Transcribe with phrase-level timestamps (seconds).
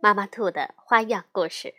[0.00, 1.76] 妈妈兔的花样故事。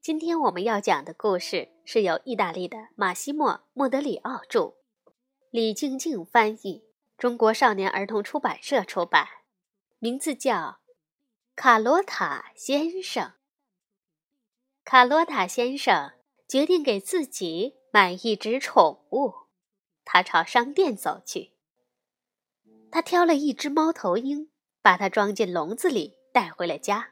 [0.00, 4.74] 今天我们要讲的故事是由意大利的马西莫·莫德里奥著，
[5.50, 6.84] 李静静翻译，
[7.16, 9.26] 中国少年儿童出版社出版，
[9.98, 10.56] 名字叫
[11.54, 13.24] 《卡罗塔先生》。
[14.84, 16.12] 卡罗塔先生
[16.48, 19.34] 决定给自己买一只宠物，
[20.04, 21.52] 他朝商店走去。
[22.90, 24.50] 他挑了一只猫头鹰，
[24.82, 26.19] 把它装进笼子里。
[26.32, 27.10] 带回了家，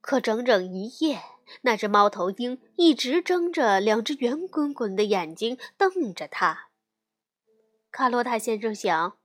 [0.00, 1.20] 可整整一夜，
[1.62, 6.68] 那只猫头鹰一直睁着两只圆滚滚的眼睛瞪着他。
[7.90, 9.18] 卡洛塔先生想：“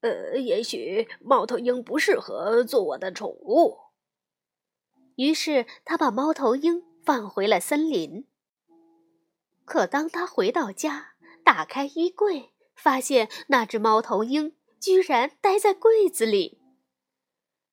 [0.00, 3.78] 呃，也许猫头鹰不适合做我的宠物。”
[5.16, 8.26] 于是他把猫头鹰放回了森林。
[9.66, 11.12] 可当他回到家，
[11.44, 16.59] 打开衣柜，发现那只猫头鹰居然待在柜子里。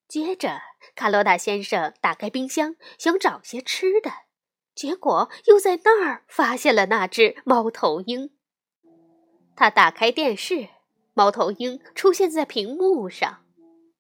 [0.08, 0.61] 接着，
[0.95, 4.11] 卡洛塔先生打开冰箱，想找些吃的，
[4.73, 8.31] 结果又在那儿发现了那只猫头鹰。
[9.55, 10.69] 他打开电视，
[11.14, 13.44] 猫头鹰出现在屏幕上。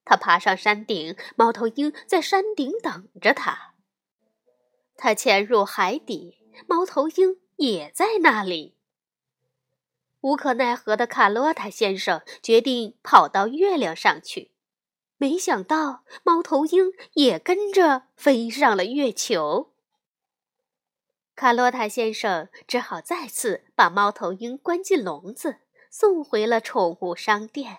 [0.05, 3.73] 他爬上山顶，猫头鹰在山顶等着他。
[4.95, 8.77] 他潜入海底，猫头鹰也在那里。
[10.21, 14.53] 无可奈何的卡洛塔先生决定跑到月亮上去。
[15.17, 19.73] 没想到，猫头鹰也跟着飞上了月球。
[21.35, 25.59] 卡洛塔先生只好再次把猫头鹰关进笼子，
[25.91, 27.77] 送回了宠物商店。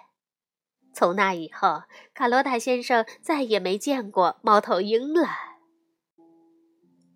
[0.92, 1.82] 从那以后，
[2.14, 5.28] 卡洛塔先生再也没见过猫头鹰了。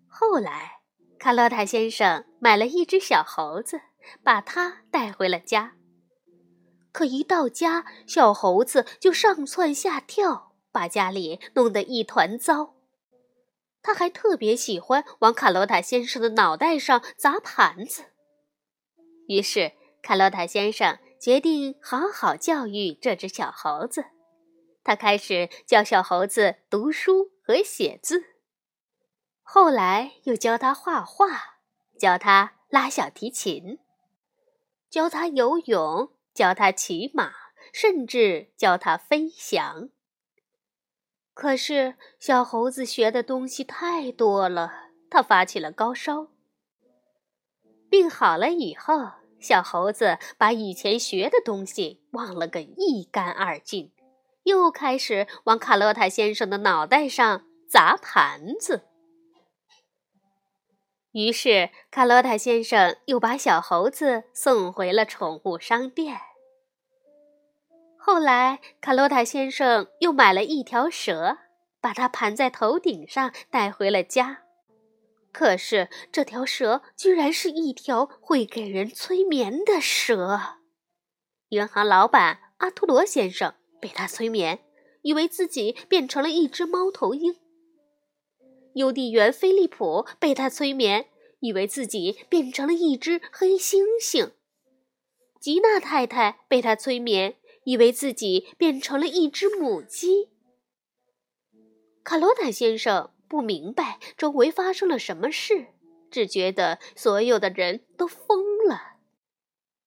[0.07, 0.81] 后来，
[1.19, 3.81] 卡洛塔先生买了一只小猴子，
[4.23, 5.75] 把它带回了家。
[6.93, 12.75] 可一到家，小猴子就上蹿下跳，把家里弄得一团糟。
[13.81, 18.05] 他还特别喜欢往卡洛塔先生的脑袋上砸盘子。
[19.27, 24.05] 于是，卡洛塔先生决定好好教育这只小猴子。
[24.83, 28.23] 他开始教小猴子读书和写字，
[29.41, 31.57] 后来又教他画画，
[31.97, 33.79] 教他拉小提琴，
[34.89, 36.11] 教他游泳。
[36.33, 37.31] 教他骑马，
[37.71, 39.89] 甚至教他飞翔。
[41.33, 46.27] 可是小猴子学的东西太多了，他发起了高烧。
[47.89, 53.91] 病好了以后，小猴子把以前学的东西忘了个一干二净，
[54.43, 58.87] 又开始往卡洛塔先生的脑袋上砸盘子。
[61.13, 66.19] 于是，卡洛塔先生又把小猴子送回了宠物商店。
[67.95, 71.37] 后来，卡洛塔先生又买了一条蛇，
[71.79, 74.41] 把它盘在头顶上带回了家。
[75.31, 80.39] 可是，这条蛇居然是一条会给人催眠的蛇。
[81.49, 84.63] 银行老板阿图罗先生被它催眠，
[85.03, 87.35] 以为自己变成了一只猫头鹰。
[88.75, 91.07] 邮递员菲利普被他催眠。
[91.39, 94.31] 以为自己变成了一只黑猩猩，
[95.41, 97.35] 吉娜太太被他催眠，
[97.65, 100.29] 以为自己变成了一只母鸡。
[102.01, 105.67] 卡罗塔先生不明白周围发生了什么事，
[106.09, 108.99] 只觉得所有的人都疯了。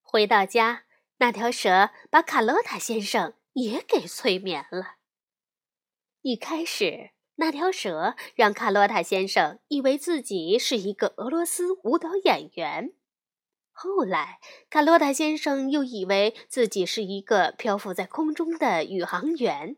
[0.02, 0.84] 回到家，
[1.20, 4.96] 那条蛇把卡罗塔先生也给催眠了。
[6.20, 7.15] 一开始。
[7.38, 12.94] 那条蛇让卡洛塔先生以为自己是一个俄罗斯舞蹈演员，
[13.72, 14.40] 后来
[14.70, 19.76] 卡洛塔先生又以为自己是一个漂浮在空中的宇航员，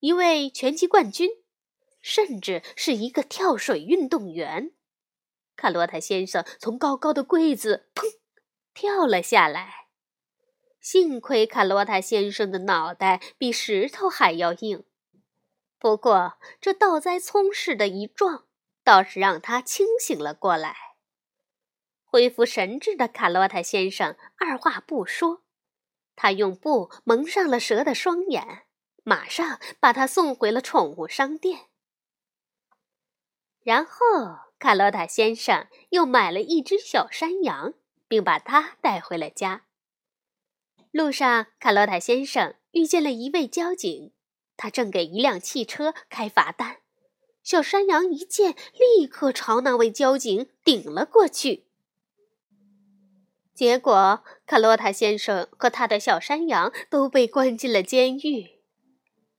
[0.00, 1.28] 一位拳击冠军，
[2.00, 4.72] 甚至是一个跳水运动员。
[5.56, 8.04] 卡洛塔先生从高高的柜子砰
[8.72, 9.88] 跳了下来，
[10.80, 14.84] 幸亏卡洛塔先生的脑袋比石头还要硬。
[15.84, 18.46] 不过，这倒栽葱似的一撞，
[18.82, 20.74] 倒是让他清醒了过来。
[22.06, 25.42] 恢复神智的卡洛塔先生二话不说，
[26.16, 28.62] 他用布蒙上了蛇的双眼，
[29.02, 31.66] 马上把它送回了宠物商店。
[33.62, 33.98] 然后，
[34.58, 37.74] 卡洛塔先生又买了一只小山羊，
[38.08, 39.66] 并把它带回了家。
[40.90, 44.13] 路上，卡洛塔先生遇见了一位交警，
[44.56, 46.78] 他正给一辆汽车开罚单。
[47.42, 48.56] 小山羊一见，
[48.98, 51.66] 立刻朝那位交警顶了过去。
[53.54, 58.62] 结果，卡洛塔先生和他的小山羊都被关进了监狱。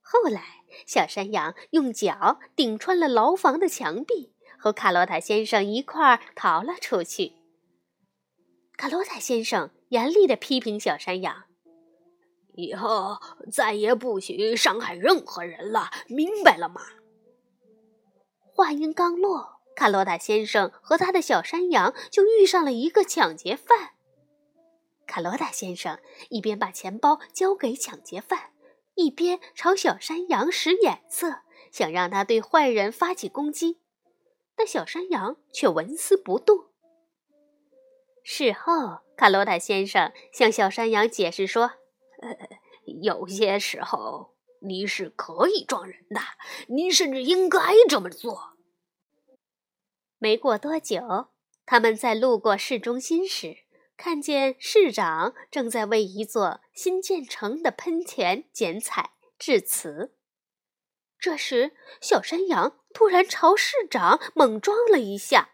[0.00, 7.32] 后来，小山羊用脚顶穿了牢房的墙壁，和卡洛塔先生一块儿逃了出去。
[8.76, 11.44] 卡洛塔先生严厉地批评小山羊
[12.56, 13.18] ：“以后
[13.52, 16.80] 再也不许伤害任何人了，明白了吗？”
[18.52, 23.90] 话音刚落，卡洛塔先生和他的小山羊就遇上了一个抢劫犯。
[25.06, 26.00] 卡洛塔先生
[26.30, 28.50] 一边把钱包交给抢劫犯。
[28.98, 33.78] 一边朝小山羊使眼色，想让他对坏人发起攻击，
[34.56, 36.70] 但小山羊却纹丝不动。
[38.24, 41.72] 事后，卡洛塔先生向小山羊解释说：“，
[43.02, 46.20] 有些时候你是可以撞人的，
[46.68, 47.58] 你甚至应该
[47.88, 48.56] 这么做。”
[50.18, 51.28] 没过多久，
[51.64, 53.66] 他们在路过市中心时。
[53.98, 60.14] 看见市长正在为一座新建成的喷泉剪彩致辞，
[61.18, 65.52] 这时小山羊突然朝市长猛撞了一下。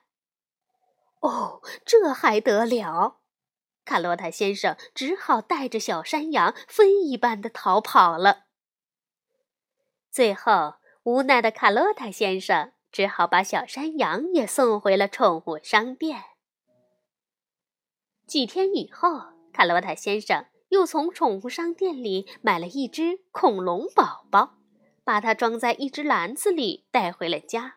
[1.21, 3.22] 哦，这还得了！
[3.85, 8.45] 卡洛塔先生只好带着小山羊飞一般的逃跑了。
[10.11, 10.75] 最后，
[11.05, 16.23] 无奈的卡洛塔先生只好把小山羊也送回了宠物商店。
[18.27, 24.55] 几天以后，卡洛塔先生又从宠物商店里买了一只恐龙宝宝，
[25.03, 27.77] 把它装在一只篮子里带回了家。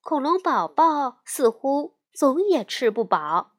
[0.00, 3.51] 恐龙宝宝似乎总也吃不饱，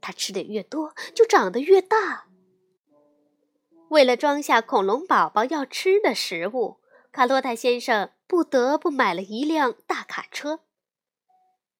[0.00, 2.26] 它吃的越多，就长得越大。
[3.88, 6.80] 为了装下恐龙宝宝要吃的食物，
[7.10, 10.60] 卡洛塔先生不得不买了一辆大卡车。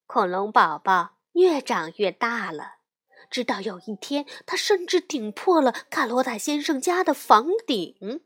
[0.07, 2.77] 恐龙宝宝越长越大了。
[3.29, 8.21] 直到有一天，他甚至顶破了卡洛塔先生家的房顶。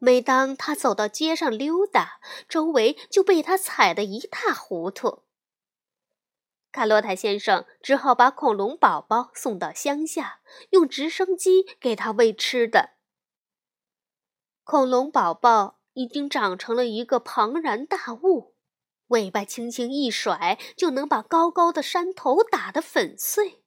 [0.00, 5.22] 每当他走到街上溜达，周围就被他踩得一塌糊涂。
[6.70, 12.90] 卡洛塔先生只好把恐龙宝宝送到乡下，用直升机给他喂吃的。
[14.64, 18.54] 恐龙宝宝已经长成了一个庞然大物，
[19.08, 23.62] 尾巴轻轻一甩，就能把高高的山头打得粉碎。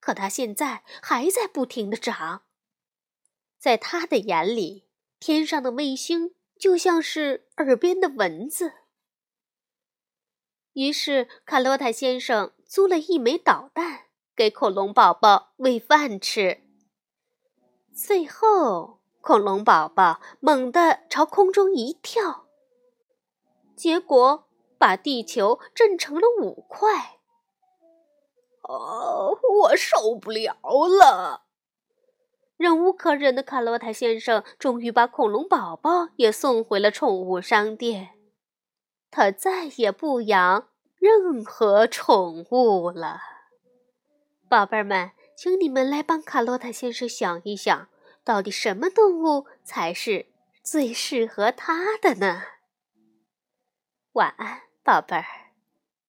[0.00, 2.42] 可它现在还在不停的长，
[3.58, 4.88] 在他的眼里，
[5.20, 8.72] 天上的卫星就像是耳边的蚊子。
[10.74, 16.62] 于是，卡洛塔先生租了一枚导弹，给恐龙宝宝喂饭吃。
[17.94, 22.46] 最后，恐龙宝宝猛地朝空中一跳，
[23.76, 24.48] 结果
[24.78, 27.18] 把地球震成了五块。
[28.62, 31.42] 哦，我受不了了！
[32.56, 38.21] 忍无可忍的卡洛塔先生终于把恐龙宝宝也送回了宠物商店。
[39.12, 43.20] 他再也不养任何宠物了。
[44.48, 47.88] 宝贝儿们，请你们来帮卡洛塔先生想一想，
[48.24, 50.26] 到底什么动物才是
[50.62, 52.42] 最适合他的呢？
[54.12, 55.41] 晚安，宝贝儿。